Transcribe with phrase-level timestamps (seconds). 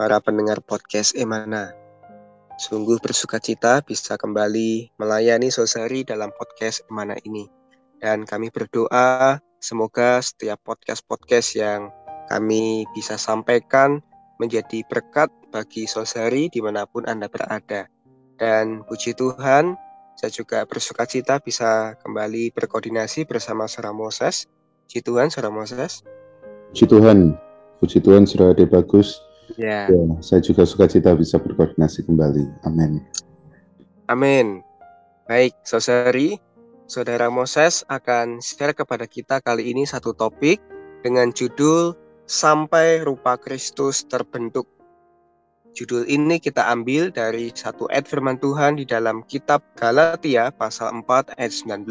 [0.00, 1.76] para pendengar podcast Emana.
[2.56, 7.44] Sungguh bersuka cita bisa kembali melayani Sosari dalam podcast Emana ini.
[8.00, 11.92] Dan kami berdoa semoga setiap podcast-podcast yang
[12.32, 14.00] kami bisa sampaikan
[14.40, 17.84] menjadi berkat bagi Sosari di mana pun Anda berada.
[18.40, 19.76] Dan puji Tuhan,
[20.16, 24.48] saya juga bersuka cita bisa kembali berkoordinasi bersama Saudara Moses.
[24.88, 26.00] Puji Tuhan, Saudara Moses.
[26.72, 27.36] Puji Tuhan,
[27.84, 29.28] puji Tuhan, Ade Bagus.
[29.56, 29.90] Ya.
[29.90, 32.44] Ya, saya juga suka cita bisa berkoordinasi kembali.
[32.68, 33.02] Amin.
[34.10, 34.62] Amin.
[35.30, 36.38] Baik, Saudari,
[36.90, 40.58] Saudara Moses akan share kepada kita kali ini satu topik
[41.06, 41.94] dengan judul
[42.26, 44.66] Sampai Rupa Kristus Terbentuk.
[45.70, 51.38] Judul ini kita ambil dari satu ayat firman Tuhan di dalam kitab Galatia pasal 4
[51.38, 51.86] ayat 19.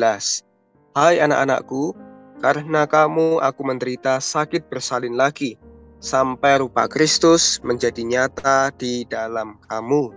[0.99, 1.95] Hai anak-anakku,
[2.43, 5.55] karena kamu aku menderita sakit bersalin lagi,
[5.99, 10.11] sampai rupa Kristus menjadi nyata di dalam kamu.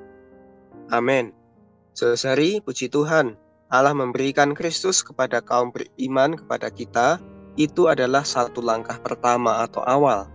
[0.94, 1.34] Amin.
[1.92, 3.36] Sesari puji Tuhan,
[3.68, 7.20] Allah memberikan Kristus kepada kaum beriman kepada kita,
[7.60, 10.30] itu adalah satu langkah pertama atau awal.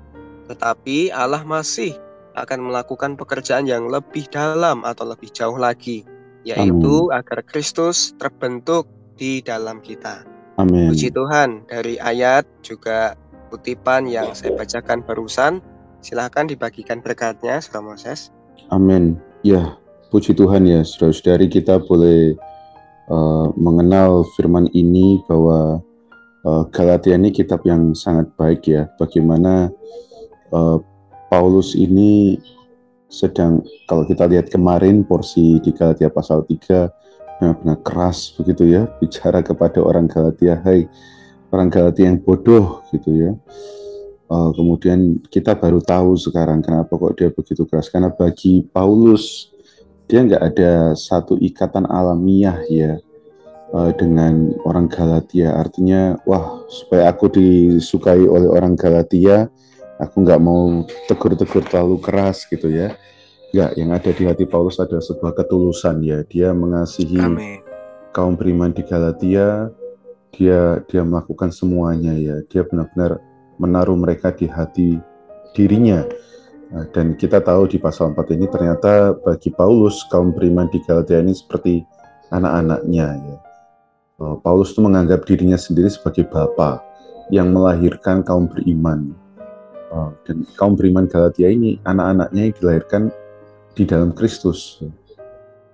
[0.46, 1.98] Tetapi Allah masih
[2.38, 6.06] akan melakukan pekerjaan yang lebih dalam atau lebih jauh lagi,
[6.46, 7.18] yaitu Amin.
[7.18, 8.86] agar Kristus terbentuk
[9.18, 10.22] di dalam kita.
[10.62, 10.94] Amin.
[10.94, 15.64] Puji Tuhan, dari ayat juga kutipan yang saya bacakan barusan.
[16.04, 18.30] Silahkan dibagikan berkatnya, Saudara Moses.
[18.70, 19.18] Amin.
[19.42, 19.76] Ya,
[20.14, 22.38] puji Tuhan ya, saudara-saudari kita boleh
[23.10, 25.82] uh, mengenal firman ini bahwa
[26.46, 28.88] uh, Galatia ini kitab yang sangat baik ya.
[29.00, 29.72] Bagaimana
[30.54, 30.78] uh,
[31.28, 32.40] Paulus ini
[33.08, 36.92] sedang kalau kita lihat kemarin porsi di Galatia pasal 3
[37.38, 40.90] benar-benar keras begitu ya bicara kepada orang Galatia, "Hai,
[41.52, 43.32] orang Galatia yang bodoh gitu ya.
[44.28, 49.56] Uh, kemudian kita baru tahu sekarang kenapa kok dia begitu keras karena bagi Paulus
[50.04, 53.00] dia nggak ada satu ikatan alamiah ya
[53.72, 59.48] uh, dengan orang Galatia artinya wah supaya aku disukai oleh orang Galatia
[60.00, 62.96] aku nggak mau tegur-tegur terlalu keras gitu ya
[63.56, 67.64] nggak yang ada di hati Paulus ada sebuah ketulusan ya dia mengasihi Amen.
[68.12, 69.72] kaum beriman di Galatia
[70.34, 72.44] dia dia melakukan semuanya ya.
[72.48, 73.22] Dia benar-benar
[73.58, 74.98] menaruh mereka di hati
[75.56, 76.06] dirinya.
[76.68, 81.24] Nah, dan kita tahu di pasal 4 ini ternyata bagi Paulus kaum beriman di Galatia
[81.24, 81.80] ini seperti
[82.32, 83.38] anak-anaknya ya.
[84.18, 86.82] Paulus itu menganggap dirinya sendiri sebagai bapak
[87.30, 89.14] yang melahirkan kaum beriman.
[89.94, 93.04] Oh, dan kaum beriman Galatia ini anak-anaknya yang dilahirkan
[93.78, 94.84] di dalam Kristus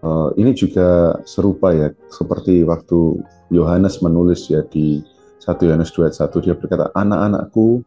[0.03, 5.02] uh, ini juga serupa ya seperti waktu Yohanes menulis ya di
[5.41, 7.84] 1 Yohanes 2 ayat 1 dia berkata anak-anakku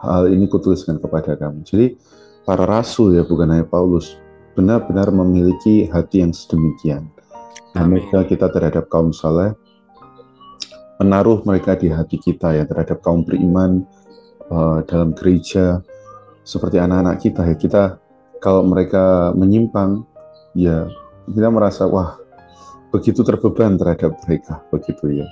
[0.00, 1.64] hal ini kutuliskan kepada kamu.
[1.64, 1.96] Jadi
[2.44, 4.20] para rasul ya bukan hanya Paulus
[4.54, 7.10] benar-benar memiliki hati yang sedemikian.
[7.74, 9.50] Nah, mereka kita terhadap kaum saleh
[11.02, 13.82] menaruh mereka di hati kita ya terhadap kaum beriman
[14.46, 15.82] uh, dalam gereja
[16.46, 17.82] seperti anak-anak kita ya kita
[18.38, 20.06] kalau mereka menyimpang
[20.54, 20.86] ya
[21.28, 22.20] kita merasa wah
[22.92, 25.28] begitu terbeban terhadap mereka begitu ya.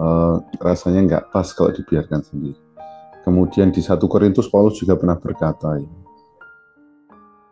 [0.00, 2.56] Uh, rasanya nggak pas kalau dibiarkan sendiri.
[3.20, 5.90] Kemudian di satu Korintus Paulus juga pernah berkata ya,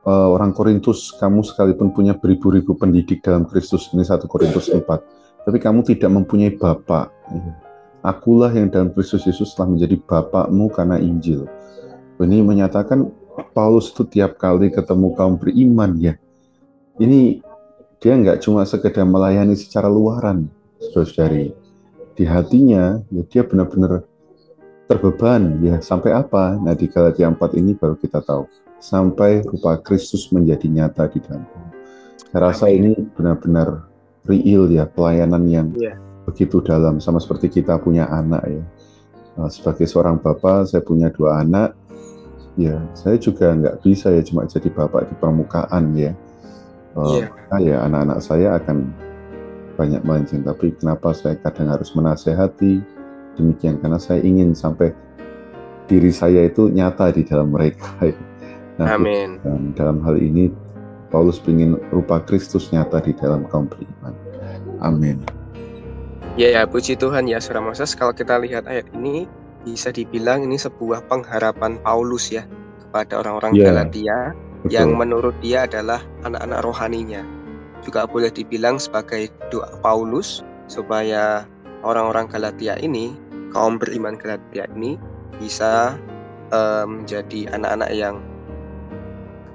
[0.08, 4.80] uh, orang Korintus kamu sekalipun punya beribu-ribu pendidik dalam Kristus ini satu Korintus 4
[5.44, 7.52] tapi kamu tidak mempunyai bapak ya.
[8.04, 11.48] akulah yang dalam Kristus Yesus telah menjadi bapakmu karena Injil.
[12.18, 13.08] Ini menyatakan
[13.54, 16.18] Paulus itu tiap kali ketemu kaum beriman ya.
[16.98, 17.38] Ini
[17.98, 20.46] dia nggak cuma sekedar melayani secara luaran,
[20.94, 21.50] saudari.
[22.14, 24.06] Di hatinya, ya dia benar-benar
[24.86, 25.58] terbeban.
[25.62, 26.54] Ya sampai apa?
[26.58, 28.46] Nah di Galatia 4 ini baru kita tahu.
[28.78, 31.42] Sampai rupa Kristus menjadi nyata di dalam.
[32.30, 33.90] Saya rasa ini benar-benar
[34.30, 35.98] real ya, pelayanan yang yeah.
[36.22, 37.02] begitu dalam.
[37.02, 38.62] Sama seperti kita punya anak ya.
[39.38, 41.74] Nah, sebagai seorang bapak, saya punya dua anak.
[42.58, 46.10] Ya, saya juga nggak bisa ya cuma jadi bapak di permukaan ya
[46.96, 47.60] uh, yeah.
[47.60, 48.92] ya anak-anak saya akan
[49.78, 52.82] banyak melenceng tapi kenapa saya kadang harus menasehati
[53.38, 54.90] demikian karena saya ingin sampai
[55.86, 57.88] diri saya itu nyata di dalam mereka
[58.78, 59.38] nah, Amin.
[59.42, 60.50] Dan dalam hal ini
[61.08, 64.12] Paulus ingin rupa Kristus nyata di dalam kaum beriman.
[64.84, 65.24] Amin.
[66.36, 67.96] Ya, ya, puji Tuhan ya, Saudara Moses.
[67.96, 69.24] Kalau kita lihat ayat ini,
[69.66, 72.46] bisa dibilang ini sebuah pengharapan Paulus ya
[72.84, 74.36] kepada orang-orang ya, Galatia
[74.68, 74.76] betul.
[74.76, 77.24] yang menurut dia adalah anak-anak rohaninya.
[77.80, 81.48] Juga boleh dibilang sebagai doa Paulus supaya
[81.82, 83.16] orang-orang Galatia ini,
[83.56, 85.00] kaum beriman Galatia ini
[85.40, 85.96] bisa
[86.52, 88.20] um, menjadi anak-anak yang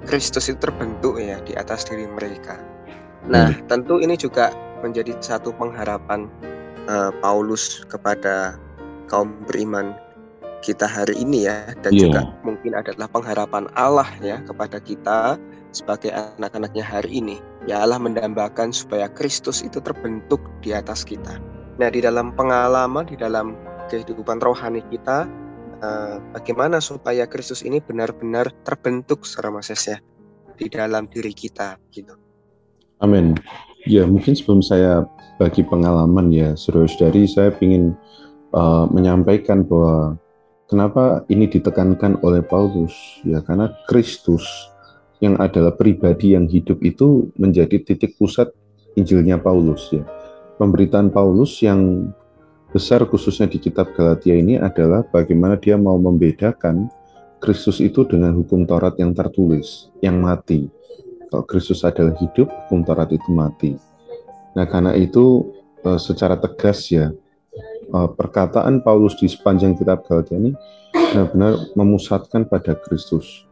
[0.04, 2.60] Kristus itu terbentuk ya di atas diri mereka.
[3.24, 3.70] Nah, hmm.
[3.72, 4.52] tentu ini juga
[4.84, 6.28] menjadi satu pengharapan
[6.90, 8.60] uh, Paulus kepada
[9.08, 9.96] kaum beriman
[10.64, 12.08] kita hari ini ya dan yeah.
[12.08, 15.36] juga mungkin adalah pengharapan Allah ya kepada kita
[15.76, 17.36] sebagai anak-anaknya hari ini
[17.68, 21.36] ya Allah mendambakan supaya Kristus itu terbentuk di atas kita.
[21.76, 23.52] Nah di dalam pengalaman di dalam
[23.92, 25.28] kehidupan rohani kita
[25.84, 30.00] uh, bagaimana supaya Kristus ini benar-benar terbentuk secara Moses ya
[30.56, 32.16] di dalam diri kita gitu.
[33.04, 33.36] Amin.
[33.84, 35.04] Ya mungkin sebelum saya
[35.36, 37.92] bagi pengalaman ya saudara-saudari saya ingin
[38.56, 40.16] uh, menyampaikan bahwa
[40.68, 42.92] kenapa ini ditekankan oleh Paulus
[43.24, 44.44] ya karena Kristus
[45.22, 48.52] yang adalah pribadi yang hidup itu menjadi titik pusat
[48.94, 50.04] Injilnya Paulus ya.
[50.54, 52.12] Pemberitaan Paulus yang
[52.70, 56.86] besar khususnya di kitab Galatia ini adalah bagaimana dia mau membedakan
[57.42, 60.70] Kristus itu dengan hukum Taurat yang tertulis, yang mati.
[61.28, 63.74] Kalau Kristus adalah hidup, hukum Taurat itu mati.
[64.54, 65.50] Nah, karena itu
[65.82, 67.10] eh, secara tegas ya
[67.90, 70.52] perkataan Paulus di sepanjang kitab Galatia ini
[70.92, 73.44] benar-benar memusatkan pada Kristus.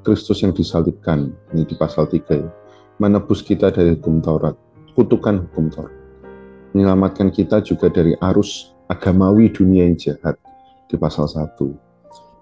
[0.00, 2.48] Kristus yang disalibkan, ini di pasal 3 ya.
[3.00, 4.56] Menebus kita dari hukum Taurat,
[4.96, 5.92] kutukan hukum Taurat.
[6.72, 10.36] Menyelamatkan kita juga dari arus agamawi dunia yang jahat
[10.88, 11.56] di pasal 1.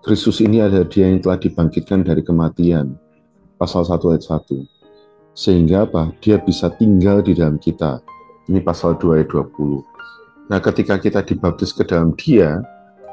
[0.04, 2.94] Kristus ini adalah dia yang telah dibangkitkan dari kematian,
[3.58, 4.78] pasal 1 ayat 1
[5.38, 6.10] sehingga apa?
[6.18, 8.02] Dia bisa tinggal di dalam kita.
[8.50, 9.86] Ini pasal 2 ayat 20.
[10.48, 12.64] Nah, ketika kita dibaptis ke dalam dia,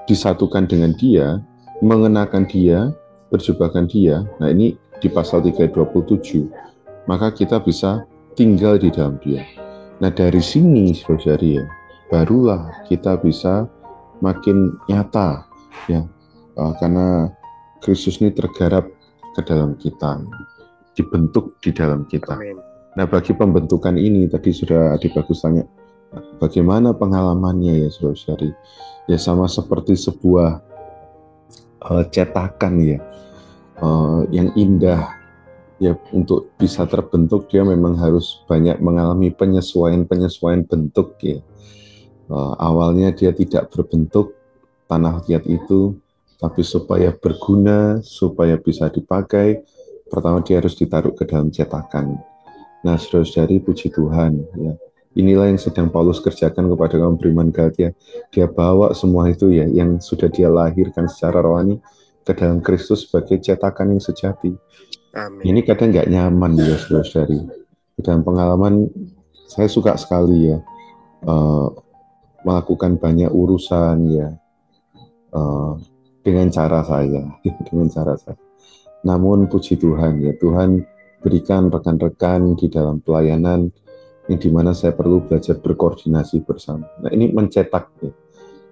[0.07, 1.39] disatukan dengan dia,
[1.83, 2.95] mengenakan dia,
[3.31, 4.23] berjubahkan dia.
[4.39, 6.47] Nah, ini di pasal 3 ayat 27.
[7.05, 8.07] Maka kita bisa
[8.39, 9.43] tinggal di dalam dia.
[9.99, 11.65] Nah, dari sini, saudari ya,
[12.07, 13.67] barulah kita bisa
[14.23, 15.43] makin nyata
[15.91, 16.05] ya
[16.55, 17.29] uh, karena
[17.83, 18.87] Kristus ini tergarap
[19.35, 20.23] ke dalam kita
[20.95, 22.39] dibentuk di dalam kita.
[22.39, 22.55] Amin.
[22.95, 25.67] Nah, bagi pembentukan ini tadi sudah Adi Bagus tanya,
[26.39, 28.51] bagaimana pengalamannya ya saudara-saudari?
[29.05, 30.61] Ya sama seperti sebuah
[31.85, 32.99] uh, cetakan ya,
[33.79, 35.13] uh, yang indah
[35.77, 41.39] ya untuk bisa terbentuk dia memang harus banyak mengalami penyesuaian-penyesuaian bentuk ya.
[42.25, 44.33] Uh, awalnya dia tidak berbentuk
[44.89, 45.93] tanah liat itu,
[46.41, 49.61] tapi supaya berguna, supaya bisa dipakai,
[50.09, 52.17] pertama dia harus ditaruh ke dalam cetakan.
[52.85, 54.73] Nah, saudara-saudari puji Tuhan, ya.
[55.15, 57.95] Inilah yang sedang Paulus kerjakan kepada kaum beriman Galatia.
[58.35, 61.79] Dia bawa semua itu ya, yang sudah dia lahirkan secara rohani
[62.27, 64.51] ke dalam Kristus sebagai cetakan yang sejati.
[65.15, 65.43] Amin.
[65.55, 67.47] Ini kadang nggak nyaman ya, saudara-saudari.
[67.95, 68.91] Dalam pengalaman,
[69.47, 70.59] saya suka sekali ya,
[71.23, 71.71] uh,
[72.43, 74.35] melakukan banyak urusan ya,
[75.31, 75.79] uh,
[76.27, 77.23] dengan cara saya,
[77.71, 78.35] dengan cara saya.
[79.05, 80.81] Namun puji Tuhan ya Tuhan
[81.21, 83.69] berikan rekan-rekan di dalam pelayanan
[84.25, 86.89] yang di mana saya perlu belajar berkoordinasi bersama.
[87.01, 88.11] Nah ini mencetak ya,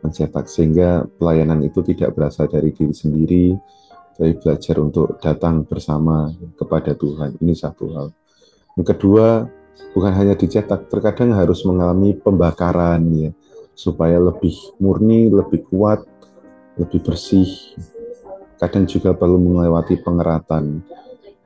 [0.01, 3.45] mencetak sehingga pelayanan itu tidak berasal dari diri sendiri,
[4.17, 7.37] tapi belajar untuk datang bersama kepada Tuhan.
[7.37, 8.07] Ini satu hal.
[8.77, 9.45] Yang kedua,
[9.93, 13.29] bukan hanya dicetak, terkadang harus mengalami pembakaran ya,
[13.77, 16.01] supaya lebih murni, lebih kuat,
[16.81, 17.45] lebih bersih,
[18.57, 20.81] kadang juga perlu melewati pengeratan.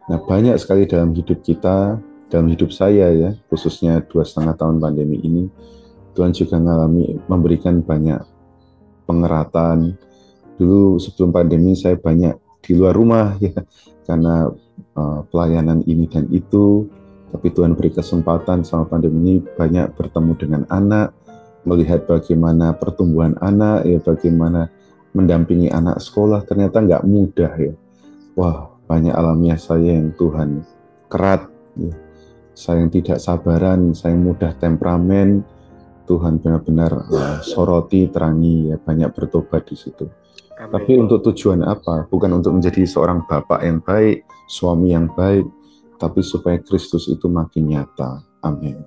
[0.08, 5.20] Nah, banyak sekali dalam hidup kita, dalam hidup saya ya, khususnya dua setengah tahun pandemi
[5.24, 5.48] ini,
[6.12, 8.20] Tuhan juga mengalami memberikan banyak
[9.08, 9.96] pengeratan.
[10.58, 13.56] Dulu sebelum pandemi saya banyak di luar rumah ya,
[14.04, 14.52] karena
[14.98, 16.90] uh, pelayanan ini dan itu.
[17.28, 21.12] Tapi Tuhan beri kesempatan sama pandemi ini banyak bertemu dengan anak,
[21.68, 24.72] melihat bagaimana pertumbuhan anak, ya bagaimana
[25.12, 27.74] mendampingi anak sekolah ternyata nggak mudah ya.
[28.40, 30.64] Wah, banyak alamiah saya yang Tuhan
[31.12, 32.07] kerat, ya.
[32.58, 35.46] Saya yang tidak sabaran, saya yang mudah temperamen,
[36.10, 40.10] Tuhan benar-benar uh, soroti, terangi, ya banyak bertobat di situ.
[40.58, 40.74] Amin.
[40.74, 42.10] Tapi untuk tujuan apa?
[42.10, 45.46] Bukan untuk menjadi seorang bapak yang baik, suami yang baik,
[46.02, 48.26] tapi supaya Kristus itu makin nyata.
[48.42, 48.82] Amin.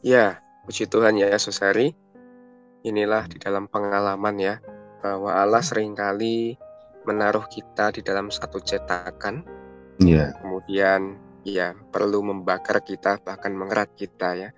[0.00, 1.92] Ya, puji Tuhan ya, Susari.
[2.88, 4.56] Inilah di dalam pengalaman ya,
[5.04, 6.56] bahwa Allah sering kali
[7.04, 9.44] menaruh kita di dalam satu cetakan.
[10.00, 10.32] Yeah.
[10.40, 14.50] Kemudian ya perlu membakar kita bahkan mengerat kita ya.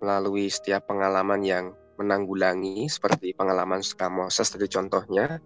[0.00, 1.64] Melalui setiap pengalaman yang
[2.00, 5.36] menanggulangi seperti pengalaman saudara Moses tadi contohnya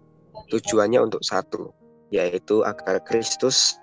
[0.47, 1.75] tujuannya untuk satu
[2.11, 3.75] yaitu agar Kristus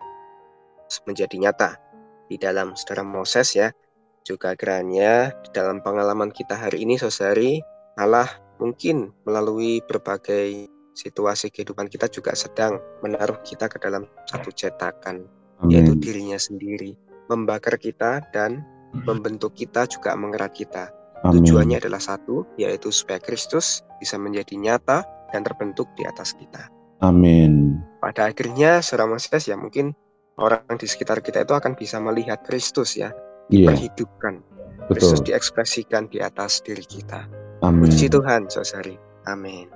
[1.04, 1.70] menjadi nyata
[2.32, 3.68] di dalam saudara Moses ya.
[4.22, 7.58] Juga kiranya di dalam pengalaman kita hari ini saudari
[7.98, 8.30] Allah
[8.62, 15.70] mungkin melalui berbagai situasi kehidupan kita juga sedang menaruh kita ke dalam satu cetakan Amen.
[15.70, 16.98] yaitu dirinya sendiri
[17.30, 20.92] membakar kita dan membentuk kita juga mengerat kita
[21.22, 21.46] Amin.
[21.46, 26.66] Tujuannya adalah satu, yaitu supaya Kristus bisa menjadi nyata dan terbentuk di atas kita.
[26.98, 27.78] Amin.
[28.02, 29.94] Pada akhirnya, saudara Moses ya mungkin
[30.38, 33.14] orang di sekitar kita itu akan bisa melihat Kristus ya,
[33.54, 33.70] iya.
[33.70, 34.42] diperhidupkan.
[34.42, 34.90] Yeah.
[34.90, 37.30] Kristus diekspresikan di atas diri kita.
[37.62, 37.86] Amin.
[37.86, 38.98] Puji Tuhan, saudari.
[39.30, 39.70] Amin.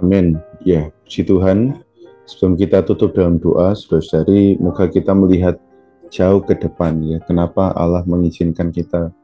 [0.00, 0.40] Amin.
[0.64, 1.84] Ya, puji Tuhan.
[2.26, 5.62] Sebelum kita tutup dalam doa, saudari, moga kita melihat
[6.10, 7.18] jauh ke depan ya.
[7.22, 9.14] Kenapa Allah mengizinkan kita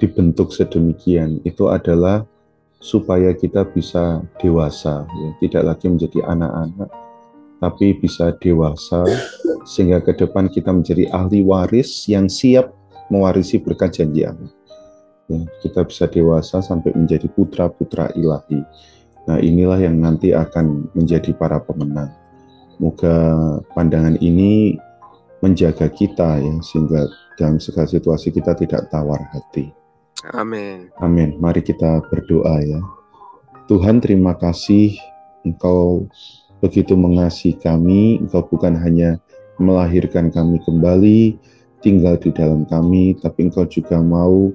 [0.00, 2.24] dibentuk sedemikian itu adalah
[2.80, 5.28] supaya kita bisa dewasa, ya.
[5.40, 6.90] tidak lagi menjadi anak-anak,
[7.60, 9.04] tapi bisa dewasa
[9.64, 12.72] sehingga ke depan kita menjadi ahli waris yang siap
[13.08, 14.52] mewarisi berkat janji Allah.
[15.26, 18.62] Ya, kita bisa dewasa sampai menjadi putra-putra ilahi.
[19.26, 22.14] Nah inilah yang nanti akan menjadi para pemenang.
[22.76, 23.16] Moga
[23.72, 24.76] pandangan ini
[25.40, 29.72] menjaga kita ya sehingga dalam segala situasi kita tidak tawar hati.
[30.32, 30.88] Amin.
[30.98, 31.36] Amin.
[31.38, 32.80] Mari kita berdoa ya.
[33.68, 34.96] Tuhan terima kasih
[35.46, 36.10] Engkau
[36.58, 39.22] begitu mengasihi kami, Engkau bukan hanya
[39.62, 41.38] melahirkan kami kembali,
[41.84, 44.50] tinggal di dalam kami, tapi Engkau juga mau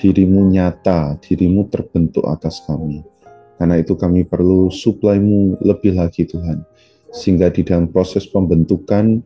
[0.00, 3.04] dirimu nyata, dirimu terbentuk atas kami.
[3.60, 6.64] Karena itu kami perlu suplaimu lebih lagi Tuhan.
[7.10, 9.22] Sehingga di dalam proses pembentukan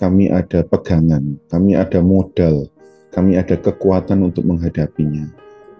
[0.00, 2.72] kami ada pegangan, kami ada modal,
[3.12, 5.28] kami ada kekuatan untuk menghadapinya.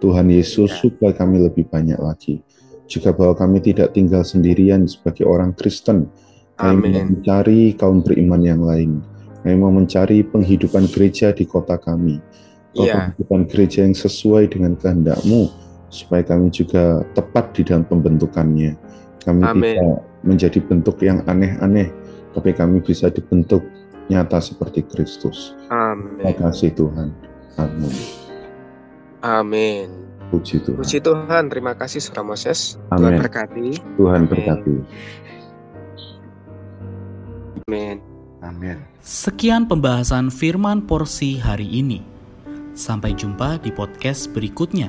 [0.01, 0.89] Tuhan Yesus, ya.
[0.89, 2.41] supaya kami lebih banyak lagi.
[2.89, 6.09] Juga bahwa kami tidak tinggal sendirian sebagai orang Kristen.
[6.57, 9.01] Kami mau mencari kaum beriman yang lain.
[9.41, 12.21] Kami mau mencari penghidupan gereja di kota kami.
[12.77, 13.13] Ya.
[13.15, 15.49] Penghidupan gereja yang sesuai dengan kehendakmu.
[15.89, 18.77] Supaya kami juga tepat di dalam pembentukannya.
[19.21, 19.61] Kami Amen.
[19.61, 21.89] tidak menjadi bentuk yang aneh-aneh.
[22.31, 23.61] Tapi kami bisa dibentuk
[24.07, 25.53] nyata seperti Kristus.
[25.67, 26.19] Amin.
[26.19, 27.09] Terima kasih Tuhan.
[27.59, 27.95] Amin.
[29.21, 29.87] Amin.
[30.31, 30.79] Puji Tuhan.
[30.79, 31.43] Puji Tuhan.
[31.51, 32.79] Terima kasih Saudara Moses.
[32.89, 33.19] Amin.
[33.19, 33.67] Tuhan berkati.
[33.99, 34.75] Tuhan berkati.
[37.67, 37.97] Amin.
[38.41, 38.77] Amin.
[39.03, 42.01] Sekian pembahasan firman porsi hari ini.
[42.71, 44.87] Sampai jumpa di podcast berikutnya.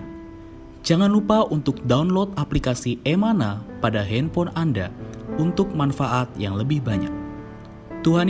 [0.82, 4.90] Jangan lupa untuk download aplikasi Emana pada handphone Anda
[5.40, 7.12] untuk manfaat yang lebih banyak.
[8.02, 8.26] Tuhan